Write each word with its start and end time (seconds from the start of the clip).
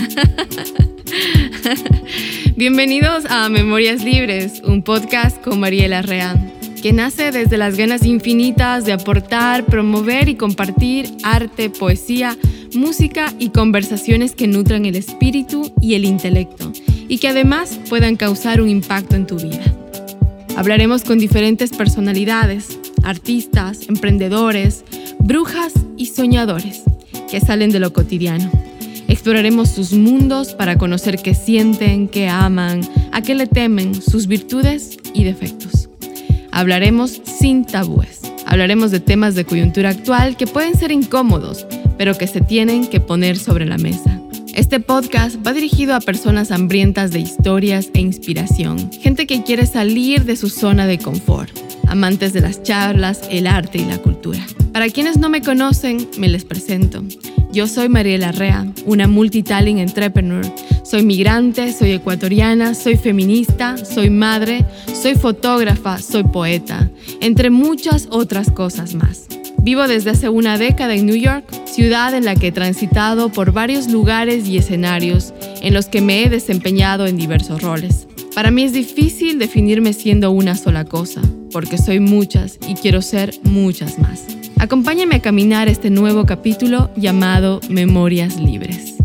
Bienvenidos 2.56 3.24
a 3.26 3.48
Memorias 3.48 4.04
Libres, 4.04 4.60
un 4.64 4.82
podcast 4.82 5.40
con 5.42 5.60
Mariela 5.60 6.02
Reán, 6.02 6.52
que 6.82 6.92
nace 6.92 7.32
desde 7.32 7.56
las 7.56 7.76
ganas 7.76 8.04
infinitas 8.04 8.84
de 8.84 8.92
aportar, 8.92 9.64
promover 9.64 10.28
y 10.28 10.34
compartir 10.34 11.10
arte, 11.22 11.70
poesía, 11.70 12.36
música 12.74 13.32
y 13.38 13.50
conversaciones 13.50 14.34
que 14.34 14.46
nutran 14.46 14.84
el 14.84 14.96
espíritu 14.96 15.72
y 15.80 15.94
el 15.94 16.04
intelecto 16.04 16.72
y 17.08 17.18
que 17.18 17.28
además 17.28 17.78
puedan 17.88 18.16
causar 18.16 18.60
un 18.60 18.68
impacto 18.68 19.16
en 19.16 19.26
tu 19.26 19.36
vida. 19.36 19.64
Hablaremos 20.56 21.04
con 21.04 21.18
diferentes 21.18 21.70
personalidades, 21.70 22.78
artistas, 23.02 23.88
emprendedores, 23.88 24.84
brujas 25.18 25.72
y 25.96 26.06
soñadores 26.06 26.82
que 27.30 27.40
salen 27.40 27.70
de 27.70 27.80
lo 27.80 27.92
cotidiano. 27.92 28.69
Exploraremos 29.10 29.70
sus 29.70 29.92
mundos 29.92 30.54
para 30.54 30.78
conocer 30.78 31.16
qué 31.16 31.34
sienten, 31.34 32.06
qué 32.06 32.28
aman, 32.28 32.88
a 33.10 33.22
qué 33.22 33.34
le 33.34 33.48
temen, 33.48 34.00
sus 34.00 34.28
virtudes 34.28 34.98
y 35.12 35.24
defectos. 35.24 35.88
Hablaremos 36.52 37.20
sin 37.24 37.64
tabúes. 37.64 38.20
Hablaremos 38.46 38.92
de 38.92 39.00
temas 39.00 39.34
de 39.34 39.44
coyuntura 39.44 39.90
actual 39.90 40.36
que 40.36 40.46
pueden 40.46 40.76
ser 40.76 40.92
incómodos, 40.92 41.66
pero 41.98 42.16
que 42.16 42.28
se 42.28 42.40
tienen 42.40 42.86
que 42.86 43.00
poner 43.00 43.36
sobre 43.36 43.66
la 43.66 43.78
mesa. 43.78 44.20
Este 44.54 44.78
podcast 44.78 45.44
va 45.44 45.52
dirigido 45.54 45.96
a 45.96 46.00
personas 46.00 46.52
hambrientas 46.52 47.10
de 47.10 47.18
historias 47.18 47.90
e 47.94 48.00
inspiración, 48.00 48.92
gente 48.92 49.26
que 49.26 49.42
quiere 49.42 49.66
salir 49.66 50.24
de 50.24 50.36
su 50.36 50.48
zona 50.48 50.86
de 50.86 50.98
confort, 50.98 51.50
amantes 51.88 52.32
de 52.32 52.42
las 52.42 52.62
charlas, 52.62 53.22
el 53.28 53.48
arte 53.48 53.78
y 53.78 53.86
la 53.86 53.98
cultura. 53.98 54.46
Para 54.72 54.88
quienes 54.88 55.18
no 55.18 55.28
me 55.28 55.42
conocen, 55.42 56.08
me 56.16 56.28
les 56.28 56.44
presento. 56.44 57.02
Yo 57.52 57.66
soy 57.66 57.88
Mariela 57.88 58.30
Rea, 58.30 58.64
una 58.86 59.08
multitalent 59.08 59.80
entrepreneur. 59.80 60.44
Soy 60.84 61.02
migrante, 61.02 61.72
soy 61.72 61.92
ecuatoriana, 61.92 62.74
soy 62.74 62.96
feminista, 62.96 63.76
soy 63.76 64.08
madre, 64.08 64.64
soy 64.92 65.16
fotógrafa, 65.16 65.98
soy 65.98 66.22
poeta, 66.22 66.90
entre 67.20 67.50
muchas 67.50 68.06
otras 68.10 68.50
cosas 68.52 68.94
más. 68.94 69.26
Vivo 69.58 69.88
desde 69.88 70.10
hace 70.10 70.28
una 70.28 70.58
década 70.58 70.94
en 70.94 71.06
New 71.06 71.16
York, 71.16 71.44
ciudad 71.66 72.14
en 72.14 72.24
la 72.24 72.36
que 72.36 72.48
he 72.48 72.52
transitado 72.52 73.30
por 73.30 73.52
varios 73.52 73.90
lugares 73.90 74.46
y 74.46 74.56
escenarios 74.56 75.34
en 75.60 75.74
los 75.74 75.86
que 75.86 76.00
me 76.00 76.22
he 76.22 76.30
desempeñado 76.30 77.06
en 77.06 77.16
diversos 77.16 77.62
roles. 77.62 78.06
Para 78.34 78.52
mí 78.52 78.62
es 78.62 78.72
difícil 78.72 79.40
definirme 79.40 79.92
siendo 79.92 80.30
una 80.30 80.56
sola 80.56 80.84
cosa, 80.84 81.20
porque 81.52 81.78
soy 81.78 81.98
muchas 81.98 82.60
y 82.68 82.74
quiero 82.74 83.02
ser 83.02 83.34
muchas 83.42 83.98
más. 83.98 84.39
Acompáñame 84.60 85.14
a 85.14 85.22
caminar 85.22 85.68
este 85.68 85.88
nuevo 85.88 86.26
capítulo 86.26 86.90
llamado 86.94 87.60
Memorias 87.70 88.36
Libres. 88.36 88.99